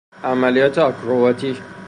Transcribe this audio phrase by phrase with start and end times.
[0.23, 1.57] عملیات آکروباتی